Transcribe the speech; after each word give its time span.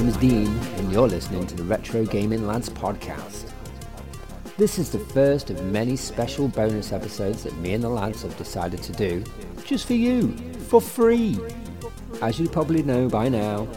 name 0.00 0.08
is 0.08 0.16
Dean, 0.16 0.46
and 0.78 0.90
you're 0.90 1.06
listening 1.06 1.46
to 1.46 1.54
the 1.54 1.62
Retro 1.62 2.06
Gaming 2.06 2.46
Lads 2.46 2.70
podcast. 2.70 3.52
This 4.56 4.78
is 4.78 4.90
the 4.90 4.98
first 4.98 5.50
of 5.50 5.62
many 5.64 5.94
special 5.94 6.48
bonus 6.48 6.90
episodes 6.90 7.42
that 7.42 7.54
me 7.58 7.74
and 7.74 7.84
the 7.84 7.90
lads 7.90 8.22
have 8.22 8.34
decided 8.38 8.82
to 8.84 8.92
do 8.92 9.22
just 9.62 9.86
for 9.86 9.92
you, 9.92 10.34
for 10.70 10.80
free. 10.80 11.38
As 12.22 12.40
you 12.40 12.48
probably 12.48 12.82
know 12.82 13.10
by 13.10 13.28
now, 13.28 13.68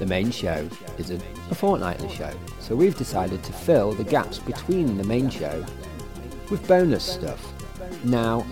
the 0.00 0.06
main 0.06 0.32
show 0.32 0.68
is 0.98 1.12
a, 1.12 1.20
a 1.52 1.54
fortnightly 1.54 2.08
show, 2.08 2.32
so 2.58 2.74
we've 2.74 2.98
decided 2.98 3.40
to 3.44 3.52
fill 3.52 3.92
the 3.92 4.02
gaps 4.02 4.40
between 4.40 4.96
the 4.98 5.04
main 5.04 5.30
show 5.30 5.64
with 6.50 6.66
bonus 6.66 7.04
stuff. 7.04 7.52
Now, 8.02 8.44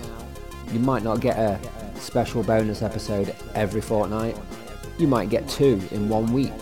you 0.70 0.78
might 0.78 1.02
not 1.02 1.20
get 1.20 1.36
a 1.36 1.58
special 1.96 2.44
bonus 2.44 2.80
episode 2.80 3.34
every 3.56 3.80
fortnight, 3.80 4.36
you 4.98 5.08
might 5.08 5.30
get 5.30 5.48
two 5.48 5.80
in 5.90 6.08
one 6.08 6.32
week. 6.32 6.52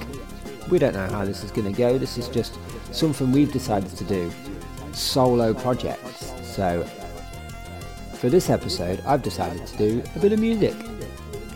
We 0.71 0.79
don't 0.79 0.95
know 0.95 1.09
how 1.09 1.25
this 1.25 1.43
is 1.43 1.51
going 1.51 1.71
to 1.73 1.77
go, 1.77 1.99
this 1.99 2.17
is 2.17 2.29
just 2.29 2.57
something 2.93 3.33
we've 3.33 3.53
decided 3.53 3.91
to 3.97 4.05
do 4.05 4.31
solo 4.93 5.53
projects. 5.53 6.33
So, 6.43 6.85
for 8.15 8.29
this 8.29 8.51
episode, 8.51 9.03
I've 9.05 9.23
decided 9.23 9.67
to 9.67 9.77
do 9.77 10.03
a 10.15 10.19
bit 10.21 10.33
of 10.33 10.39
music 10.39 10.75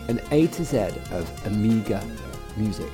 an 0.08 0.20
A 0.32 0.46
to 0.48 0.64
Z 0.64 0.78
of 1.12 1.46
Amiga 1.46 2.04
music. 2.56 2.90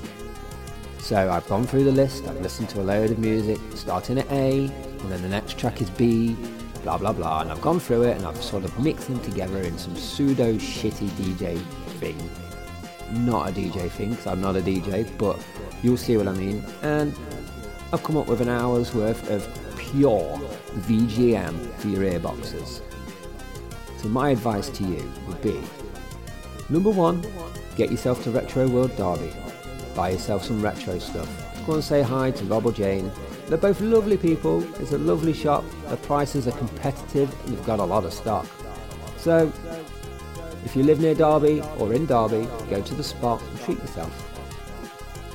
So, 0.99 1.31
I've 1.31 1.47
gone 1.49 1.67
through 1.67 1.85
the 1.85 1.93
list, 1.93 2.29
I've 2.29 2.41
listened 2.41 2.69
to 2.71 2.81
a 2.81 2.85
load 2.85 3.11
of 3.11 3.19
music, 3.19 3.59
starting 3.75 4.19
at 4.19 4.31
A, 4.31 4.67
and 4.67 5.11
then 5.11 5.23
the 5.23 5.29
next 5.29 5.59
track 5.59 5.81
is 5.81 5.89
B, 5.89 6.37
blah 6.83 6.99
blah 6.99 7.13
blah, 7.13 7.41
and 7.41 7.51
I've 7.51 7.63
gone 7.63 7.81
through 7.81 8.03
it 8.03 8.17
and 8.17 8.27
I've 8.27 8.43
sort 8.43 8.65
of 8.65 8.79
mixed 8.79 9.09
them 9.09 9.21
together 9.21 9.61
in 9.63 9.79
some 9.79 9.97
pseudo 9.97 10.55
shitty 10.55 11.09
DJ 11.11 11.59
thing. 11.99 12.19
Not 13.25 13.49
a 13.49 13.53
DJ 13.53 13.91
thing, 13.91 14.11
because 14.11 14.27
I'm 14.27 14.41
not 14.41 14.57
a 14.57 14.61
DJ, 14.61 15.09
but 15.19 15.39
you'll 15.83 15.97
see 15.97 16.17
what 16.17 16.29
I 16.29 16.33
mean. 16.33 16.65
And 16.83 17.15
I've 17.93 18.03
come 18.03 18.17
up 18.17 18.27
with 18.27 18.41
an 18.41 18.49
hour's 18.49 18.95
worth 18.95 19.29
of 19.31 19.49
pure 19.77 20.39
VGM 20.87 21.75
for 21.75 21.89
your 21.89 22.03
earboxes. 22.03 22.83
So 23.99 24.09
my 24.09 24.31
advice 24.31 24.69
to 24.71 24.85
you 24.85 25.11
would 25.27 25.43
be 25.43 25.61
number 26.69 26.91
one, 26.91 27.25
get 27.77 27.91
yourself 27.91 28.23
to 28.25 28.31
Retro 28.31 28.69
World 28.69 28.97
Derby. 28.97 29.33
Buy 29.95 30.11
yourself 30.11 30.45
some 30.45 30.63
retro 30.63 30.99
stuff. 30.99 31.29
Go 31.67 31.75
and 31.75 31.85
say 31.85 32.01
hi 32.03 32.31
to 32.31 32.45
Rob 32.45 32.67
or 32.67 32.73
Jane. 32.73 33.11
They're 33.49 33.59
both 33.59 33.81
lovely 33.81 34.17
people. 34.17 34.63
It's 34.81 34.93
a 34.93 34.99
lovely 34.99 35.33
shop. 35.33 35.65
The 35.89 35.97
prices 35.97 36.47
are 36.47 36.53
competitive 36.53 37.35
and 37.43 37.51
you've 37.51 37.67
got 37.67 37.81
a 37.81 37.85
lot 37.85 38.05
of 38.05 38.13
stock. 38.13 38.47
So, 39.17 39.53
if 40.65 40.77
you 40.77 40.85
live 40.85 41.01
near 41.01 41.15
Derby 41.15 41.61
or 41.79 41.93
in 41.93 42.07
Derby, 42.07 42.49
go 42.71 42.81
to 42.81 42.95
the 42.95 43.03
spot 43.03 43.43
and 43.43 43.61
treat 43.61 43.79
yourself. 43.79 44.30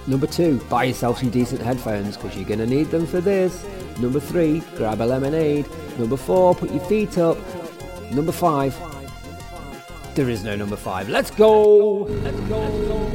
Number 0.07 0.27
two, 0.27 0.59
buy 0.69 0.85
yourself 0.85 1.19
some 1.19 1.31
decent 1.31 1.61
headphones 1.61 2.15
because 2.15 2.35
you're 2.35 2.47
going 2.47 2.59
to 2.59 2.67
need 2.67 2.91
them 2.91 3.07
for 3.07 3.21
this. 3.21 3.65
Number 3.99 4.19
three, 4.19 4.61
grab 4.75 5.01
a 5.01 5.05
lemonade. 5.05 5.65
Number 5.97 6.17
four, 6.17 6.53
put 6.53 6.71
your 6.71 6.83
feet 6.85 7.17
up. 7.17 7.37
Number 8.11 8.31
five, 8.31 8.77
there 10.13 10.29
is 10.29 10.43
no 10.43 10.55
number 10.55 10.75
five. 10.75 11.09
Let's 11.09 11.31
go! 11.31 12.03
Let's 12.03 12.39
go! 12.41 12.59
Let's 12.59 12.87
go. 12.87 13.14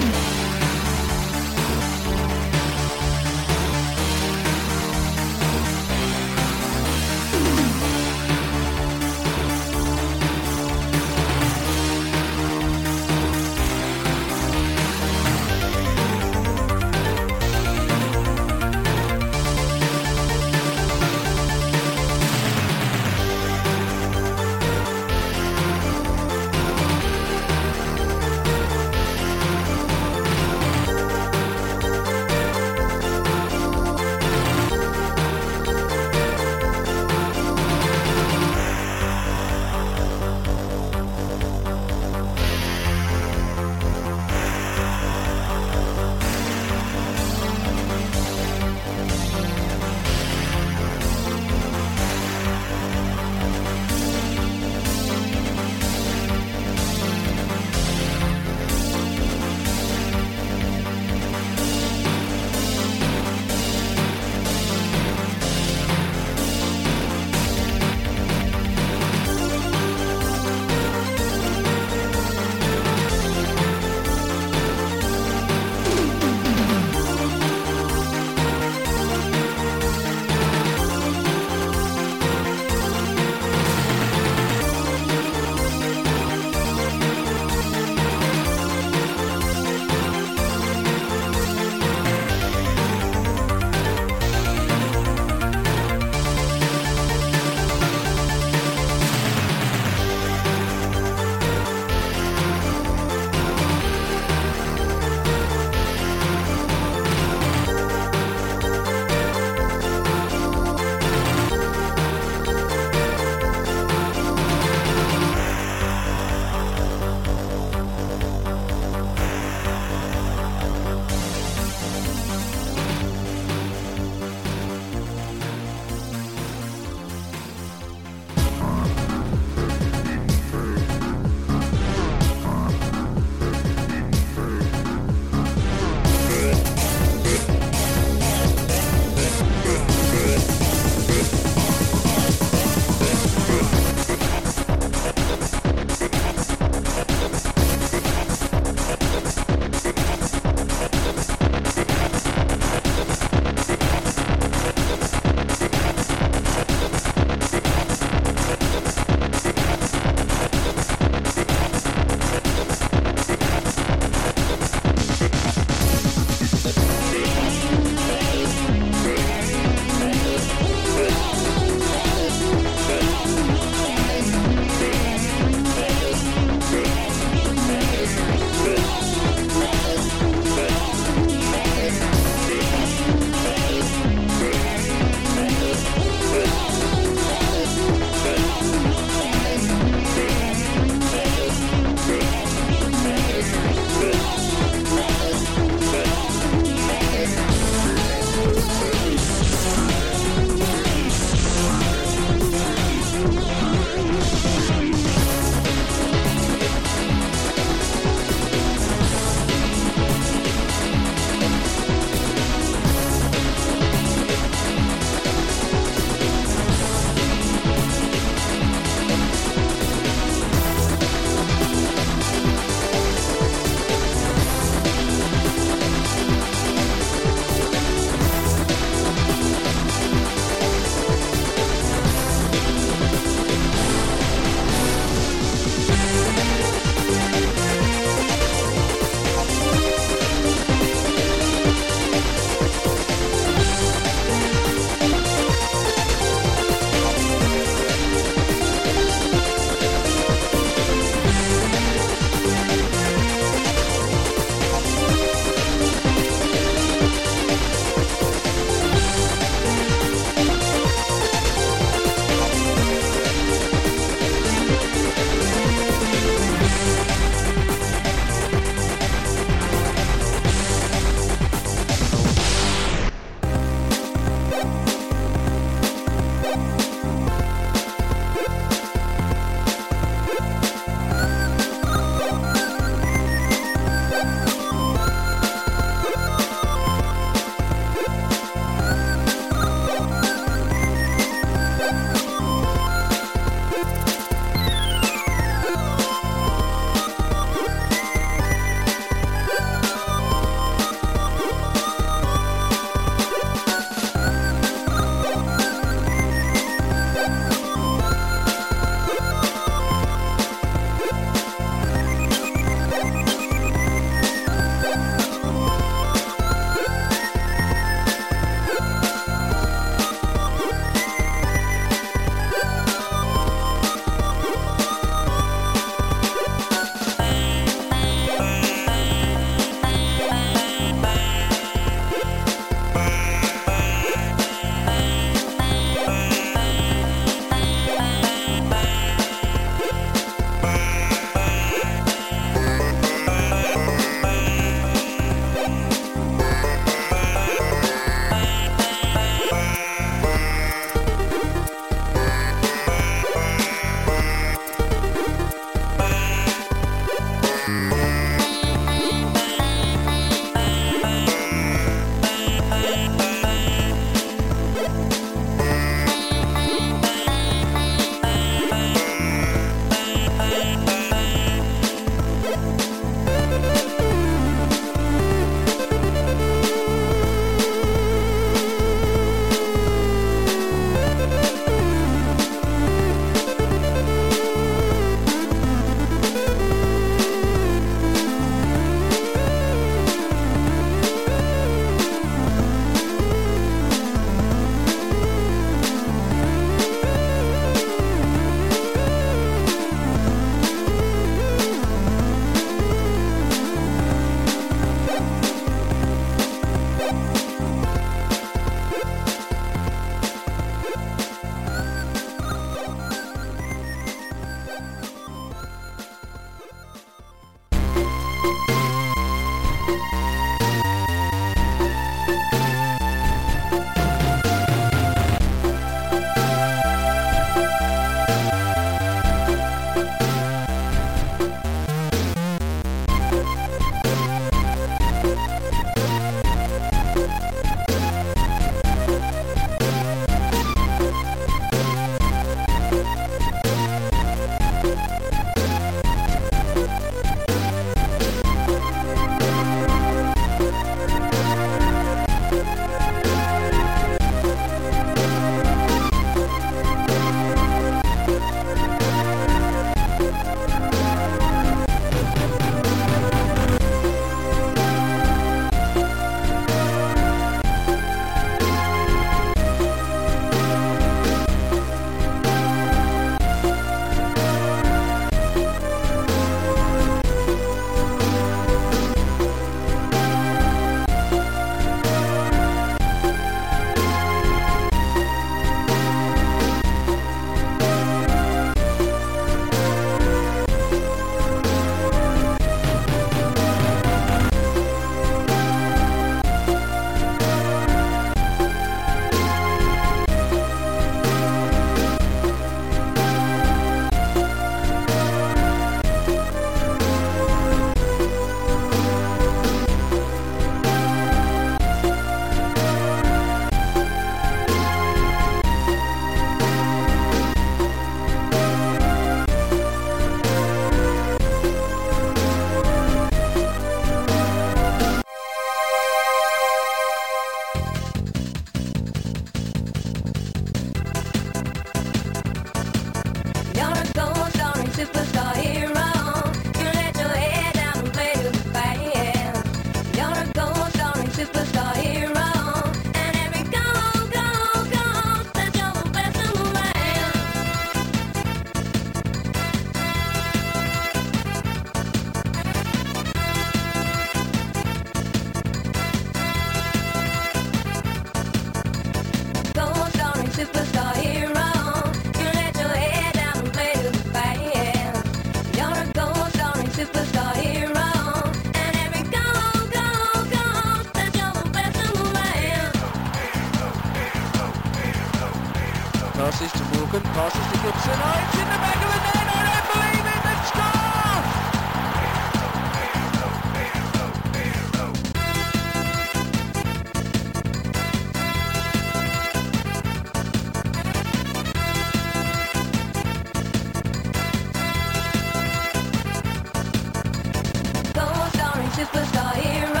Superstar 599.01 599.55
hero. 599.55 600.00